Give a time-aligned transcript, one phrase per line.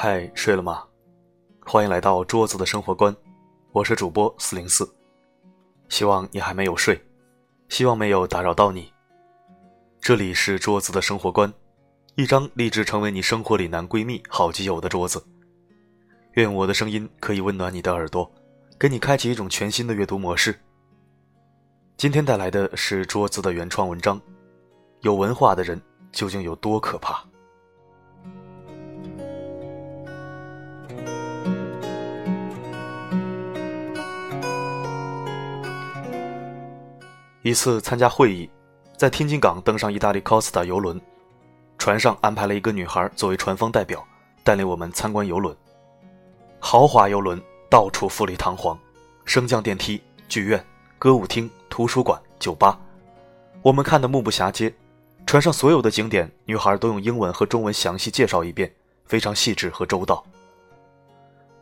[0.00, 0.84] 嗨，睡了吗？
[1.66, 3.12] 欢迎来到桌子的生活观，
[3.72, 4.88] 我是主播四零四，
[5.88, 7.04] 希望你还没有睡，
[7.68, 8.92] 希望没有打扰到你。
[10.00, 11.52] 这里是桌子的生活观，
[12.14, 15.20] 一张立志成为你生活里男闺蜜、好基友的桌子。
[16.34, 18.32] 愿我的声音可以温暖你的耳朵，
[18.78, 20.56] 给你开启一种全新的阅读模式。
[21.96, 24.20] 今天带来的是桌子的原创文章，
[25.00, 27.27] 有文化的人究竟有多可怕？
[37.48, 38.46] 一次参加会议，
[38.94, 41.00] 在天津港登上意大利 Costa 游轮，
[41.78, 44.06] 船上安排了一个女孩作为船方代表，
[44.44, 45.56] 带领我们参观游轮。
[46.58, 48.78] 豪华游轮到处富丽堂皇，
[49.24, 50.62] 升降电梯、剧院、
[50.98, 52.78] 歌舞厅、图书馆、酒吧，
[53.62, 54.70] 我们看得目不暇接。
[55.24, 58.70] 船上所有的景点，女孩都用英文和中文详细介绍一遍，
[59.06, 60.22] 非常细致和周到。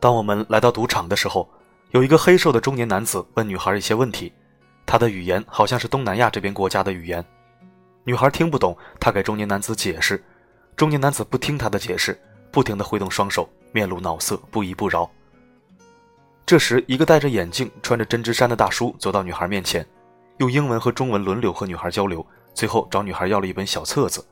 [0.01, 1.47] 当我们来到赌场的时候，
[1.91, 4.33] 有一个黑瘦的中年男子问女孩一些问题。
[4.87, 7.23] 他的语言好像是东南亚这边国家的语言，
[8.05, 10.23] 女孩听不懂，他给中年男子解释，
[10.77, 12.17] 中年男子不听他的解释，
[12.51, 15.07] 不停地挥动双手，面露恼色，不依不饶。
[16.45, 19.85] 这时，一个戴着眼镜、穿着针织衫的大叔走到女孩面前，
[20.37, 24.25] 用英文和中文轮流和女孩交流，最后找女孩要了一本小册子。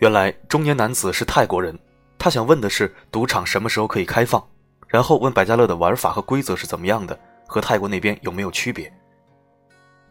[0.00, 1.78] 原来，中年男子是泰国人，
[2.18, 4.46] 他想问的是赌场什么时候可以开放，
[4.86, 8.92] 然后问百家乐的玩法和规则是怎么样的，和泰国那边有没有区别。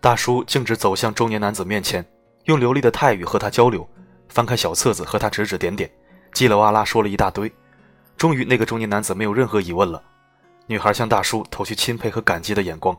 [0.04, 2.06] 大叔径直走向中年男子面前，
[2.44, 3.88] 用流利的泰语和他交流，
[4.28, 5.90] 翻开小册子和他指指点点，
[6.34, 7.50] 叽里哇啦说了一大堆。
[8.18, 10.04] 终于，那个中年男子没有任何疑问了。
[10.68, 12.94] 女孩向大叔投去钦佩和感激的眼光。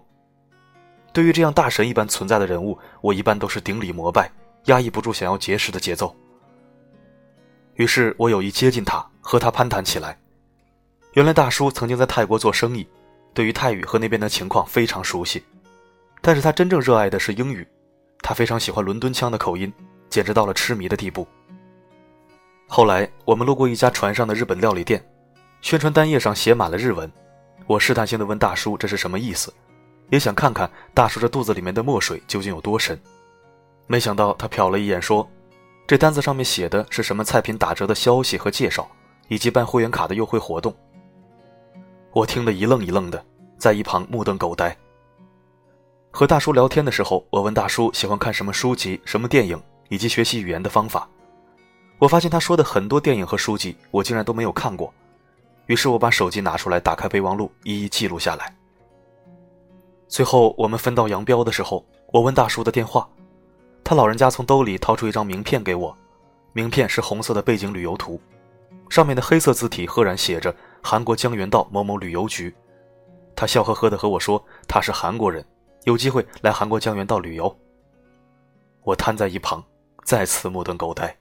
[1.13, 4.33] 对于这样大神一般存在的人物，我一般都是顶礼膜拜，
[4.65, 6.17] 压抑不住想要结识的节奏。
[7.75, 10.19] 于是我有意接近他，和他攀谈起来。
[11.13, 12.89] 原来大叔曾经在泰国做生意，
[13.35, 15.45] 对于泰语和那边的情况非常熟悉。
[16.27, 17.69] 但是他真正热爱的是英语，
[18.21, 19.71] 他非常喜欢伦敦腔的口音，
[20.09, 21.29] 简直到了痴迷的地步。
[22.67, 25.05] 后来我们路过一家船上的日本料理店，
[25.61, 27.13] 宣传单页上写满了日文。
[27.67, 29.53] 我试探性的问大叔这是什么意思，
[30.09, 32.99] 也想看看大叔这肚子里面的墨水究竟有多深。
[33.87, 35.29] 没想到他瞟了一眼说
[35.87, 38.91] ：“这单子上面写的是什么菜品打折的消息和介绍，
[39.29, 40.75] 以及办会员卡的优惠活动。”
[42.13, 43.23] 我听得一愣一愣的，
[43.59, 44.75] 在一旁目瞪口呆。
[46.17, 51.09] 和大叔聊天的时候，我问大叔喜欢看什么书籍、什么电影，以及学习语言的方法。
[51.99, 54.95] 我发现他说的很多电影和书籍，我竟然都没有看过。
[55.67, 58.55] 于是我把手机拿出来，打开备忘录，一一记录下来。
[60.07, 63.09] 最后我们分道扬镳的时候，我问大叔的电话，
[63.83, 65.97] 他老人家从兜里掏出一张名片给我，
[66.53, 68.21] 名片是红色的背景旅游图，
[68.89, 72.55] 上面的黑色字体赫然写着“韩国江原道某某旅游局”。
[73.35, 75.45] 他笑呵呵地和我说他是韩国人。
[75.85, 77.55] 有机会来韩国江原道旅游。
[78.83, 79.63] 我瘫在一旁，
[80.05, 81.17] 再次目瞪口呆。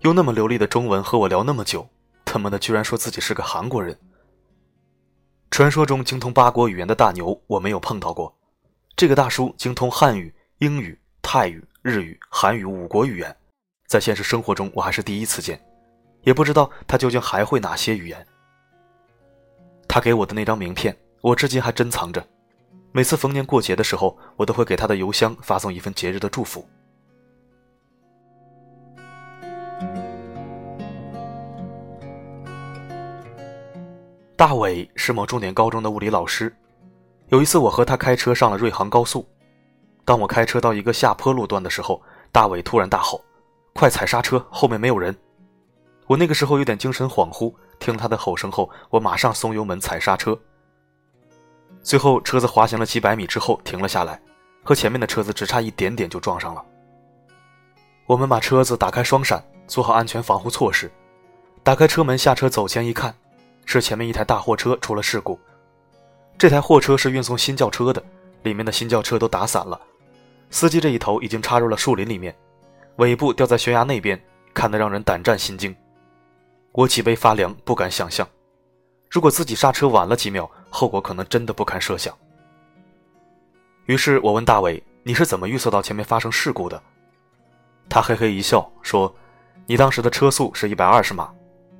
[0.00, 1.88] 用那么流利的中文和我聊那么久，
[2.24, 3.98] 他妈的居然说自己是个韩国人。
[5.50, 8.34] 传说中精通八国语言的大牛，我没有碰到过。
[8.96, 13.34] 这个大叔精通汉语、英语、泰语、日语、韩语五国语言，
[13.86, 15.58] 在现实生活中我还是第一次见，
[16.22, 18.26] 也不知道他究竟还会哪些语言。
[19.88, 22.26] 他给我的那张名片，我至今还珍藏着。
[22.96, 26.64] 每次逢年过节的时候，我都会给他的邮箱发送一份节日的祝福。
[34.36, 36.54] 大伟是某重点高中的物理老师。
[37.30, 39.28] 有一次，我和他开车上了瑞杭高速。
[40.04, 42.00] 当我开车到一个下坡路段的时候，
[42.30, 43.20] 大伟突然大吼
[43.74, 45.12] ：“快踩刹车，后面没有人！”
[46.06, 50.38] 我那个时候有点精神恍惚，听他的吼声后，我马上松油门踩刹车。
[51.84, 54.18] 最后，车子滑行了几百米之后停了下来，
[54.62, 56.64] 和前面的车子只差一点点就撞上了。
[58.06, 60.90] 我们把车子打开双闪，做好安全防护措施，
[61.62, 63.14] 打开车门下车走前一看，
[63.66, 65.38] 是前面一台大货车出了事故。
[66.38, 68.02] 这台货车是运送新轿车的，
[68.44, 69.78] 里面的新轿车都打散了，
[70.48, 72.34] 司机这一头已经插入了树林里面，
[72.96, 74.18] 尾部掉在悬崖那边，
[74.54, 75.76] 看得让人胆战心惊。
[76.72, 78.26] 我脊背发凉，不敢想象。
[79.10, 82.12] 如果自己刹车晚了几秒，后果可能真的不堪设想。
[83.86, 86.82] 于是我问大伟：“你是怎么预测到前面发生事故的？”
[87.88, 89.14] 他嘿嘿一笑说
[89.66, 91.32] ：“你当时的车速是一百二十码，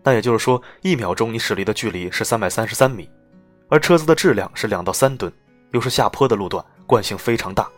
[0.04, 3.10] 那也就是说，一秒钟你驶离的距离是三百三十三米，
[3.68, 5.32] 而车子的质量是两到三吨，
[5.72, 7.68] 又是下坡的路段，惯性非常大，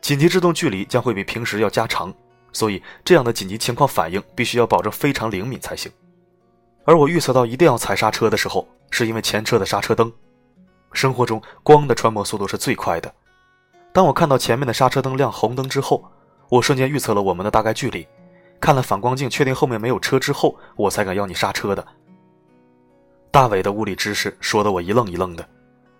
[0.00, 2.12] 紧急制动距离将会比平时要加长，
[2.52, 5.92] 所以这样的紧急情况反应必须要保证非常灵敏才行。
[6.86, 10.10] 而我预测到一定要踩刹车的时候，是因为前车的刹车灯。
[10.92, 13.12] 生活中，光的传播速度是最快的。
[13.92, 16.08] 当我看到前面的刹车灯亮红灯之后，
[16.48, 18.06] 我瞬间预测了我们的大概距离。
[18.60, 21.84] 看了反光镜，确定后面没有车之后，我才敢要你刹车的。
[23.32, 25.46] 大伟的物理知识说的我一愣一愣的，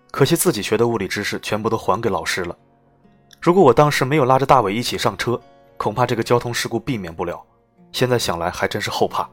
[0.09, 2.57] 可惜自己学的物理知识全部都还给老师了。
[3.41, 5.39] 如果我当时没有拉着大伟一起上车，
[5.75, 7.39] 恐怕这个交通事故避免不了。
[7.91, 9.29] 现在想来还真是后怕。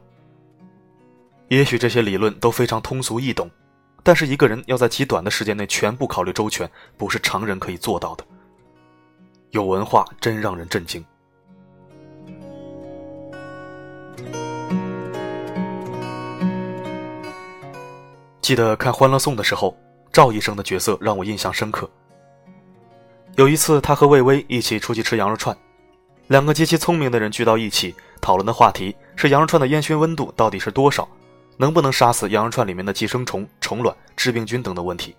[1.49, 3.49] 也许这些理论都非常通俗易懂，
[4.01, 8.25] 但是一个人要在极短的时间内全部考虑周全，不是常人可以做到的。
[9.51, 11.05] 有文化真让人震惊。
[18.41, 19.75] 记得看《欢乐颂》的时候，
[20.11, 21.89] 赵医生的角色让我印象深刻。
[23.35, 25.55] 有一次，他和魏巍一起出去吃羊肉串，
[26.27, 31.07] 两个极其聪明的人聚到一起，讨论的话题是羊肉串的烟熏温度到底是多少，
[31.57, 35.15] 能不能杀死羊肉串里面的寄生虫、虫卵、致病菌等等问题。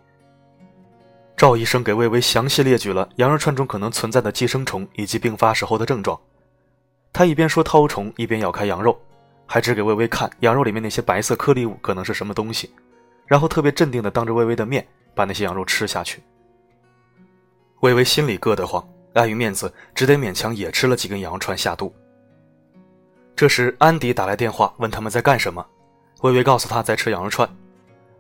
[1.36, 6.18] 赵医生给魏巍详细列举了羊肉串中可能存在的寄生虫以及并发时候的症状。
[7.12, 8.98] 他一边说绦虫，一边咬开羊肉，
[9.46, 12.70] 还指给魏巍看羊肉里面那些白色颗粒物可能是什么东西，
[13.26, 16.22] 然后特别镇定地当着魏巍的面把那些羊肉吃下去。
[17.80, 21.94] 微微心里硌得慌，碍于面子，只得勉强也吃了几根羊肉串下肚。
[23.34, 25.64] 这时，安迪打来电话问他们在干什么，
[26.22, 27.48] 微微告诉他在吃羊肉串。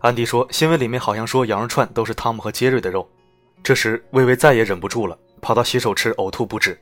[0.00, 3.08] 安迪说新闻里面好像说羊肉串都是汤姆和杰瑞的肉。
[3.62, 6.78] 这时，微微再也忍不住了，跑到洗手池呕吐不止。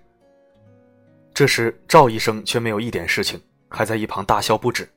[1.32, 4.88] 这时，赵医生却没有一点事情，还在一旁大笑不止。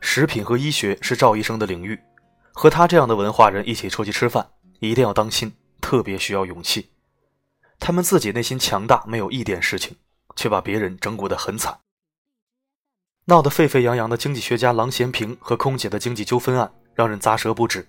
[0.00, 1.98] 食品和医学是赵医生的领域，
[2.52, 5.52] 和他这样的文化人一起出去吃饭，一定要当心。
[5.80, 6.90] 特别需要勇气，
[7.80, 9.96] 他们自己内心强大，没有一点事情，
[10.36, 11.80] 却把别人整蛊得很惨。
[13.26, 17.86] 闹得沸沸扬扬的经济学家郎咸平和空姐的经济纠纷案，让人咂舌不止。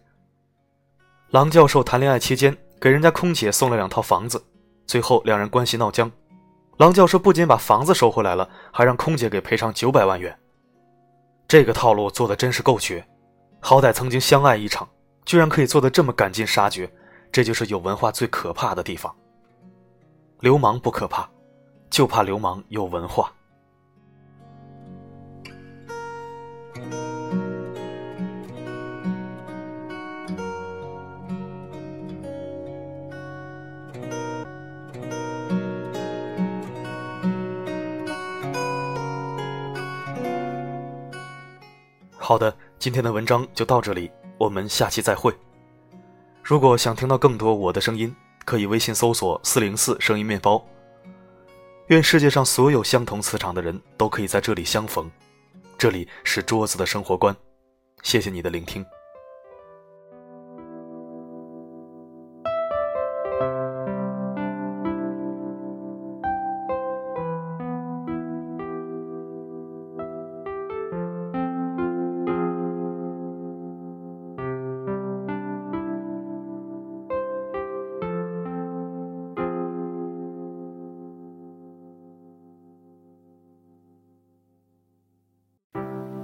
[1.29, 4.43] 郎教授谈恋爱期间，给人家空姐送了两套房子，
[4.85, 6.11] 最后两人关系闹僵，
[6.77, 10.37] 郎教授不仅把房子收回来了，还让空姐给赔偿九百万元。
[11.47, 13.05] 这个套路做的真是够绝，
[13.59, 14.87] 好歹曾经相爱一场，
[15.25, 16.91] 居然可以做得这么赶尽杀绝。
[17.31, 19.15] 这就是有文化最可怕的地方。
[20.41, 21.29] 流氓不可怕，
[21.89, 23.31] 就怕流氓有文化。
[42.31, 45.35] 好的，今天的文章就到这里，我们下期再会。
[46.41, 50.65] 如果想听到更多我的声音，可以微信搜索“四零四声音面包”。
[51.91, 55.11] 愿世界上所有相同磁场的人都可以在这里相逢。
[55.77, 57.35] 这里是桌子的生活观，
[58.01, 58.85] 谢谢你的聆听。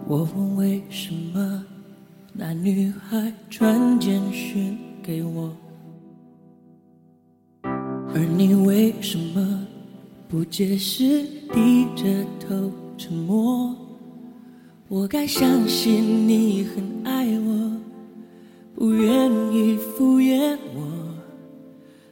[0.09, 1.65] 我问为什么
[2.31, 5.53] 那女孩传简讯给我，
[7.61, 9.67] 而你为什么
[10.29, 12.05] 不解释，低着
[12.39, 13.75] 头沉默？
[14.87, 17.71] 我该相信你很爱我，
[18.73, 20.87] 不愿意敷衍我，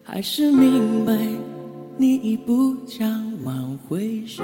[0.03, 1.17] 还是明白
[1.97, 4.43] 你已不想挽回什？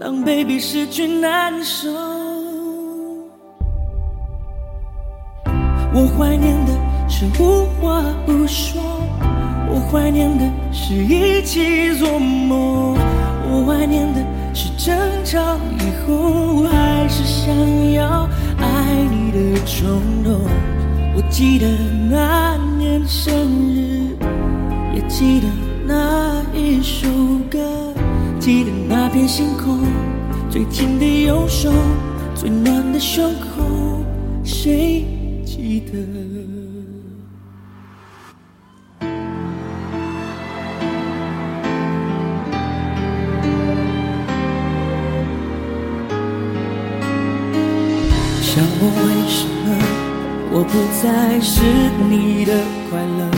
[0.00, 1.90] 狼狈比失去难受。
[5.92, 6.72] 我怀念的
[7.06, 8.80] 是无话不说，
[9.68, 12.96] 我怀念的是一起做梦，
[13.44, 15.38] 我怀念的是争吵
[15.78, 18.26] 以后还是想要
[18.58, 20.32] 爱你的冲动。
[21.14, 21.66] 我记得
[22.08, 23.34] 那年生
[23.68, 24.16] 日，
[24.94, 25.46] 也记得
[25.84, 27.06] 那一首
[27.50, 27.89] 歌，
[28.40, 29.10] 记得那。
[29.10, 29.80] 片星空，
[30.48, 31.68] 最紧的右手，
[32.32, 34.04] 最暖的胸口，
[34.44, 35.04] 谁
[35.44, 35.98] 记得？
[48.40, 49.66] 想问为什么
[50.52, 51.60] 我不再是
[52.08, 52.52] 你的
[52.88, 53.28] 快乐？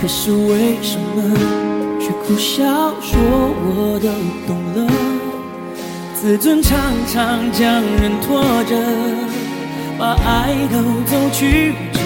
[0.00, 1.69] 可是为什么
[2.10, 2.64] 却苦笑
[3.00, 4.08] 说我都
[4.44, 4.90] 懂了？
[6.12, 6.76] 自尊常
[7.06, 8.74] 常将人拖着，
[9.96, 12.00] 把爱都走曲折，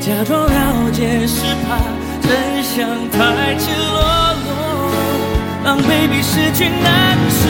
[0.00, 1.82] 假装了解是怕
[2.22, 3.98] 真相太赤裸
[4.46, 4.48] 裸，
[5.64, 7.42] 让 baby 失去难舍。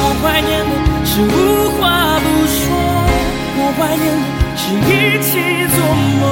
[0.00, 0.72] 我怀念的
[1.04, 2.72] 是无话不说，
[3.58, 4.24] 我怀念的
[4.56, 5.28] 是一起
[5.68, 5.76] 做
[6.20, 6.24] 梦，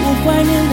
[0.00, 0.72] 我怀念的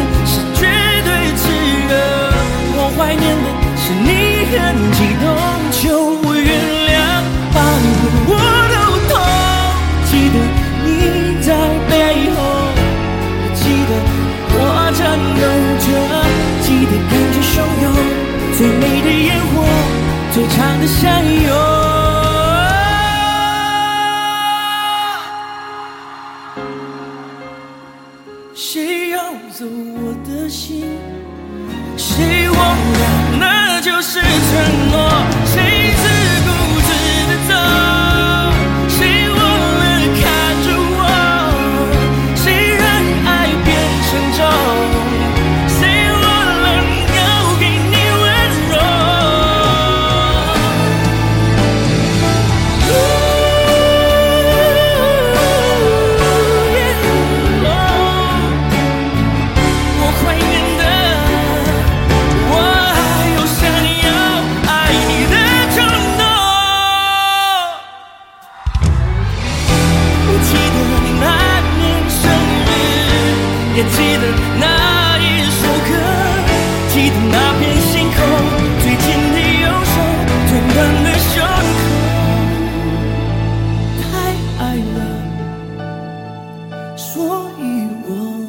[87.01, 88.47] 所以我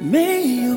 [0.00, 0.76] 没有